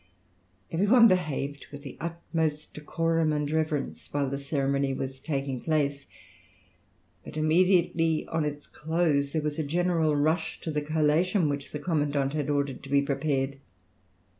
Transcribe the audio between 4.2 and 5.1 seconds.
the ceremony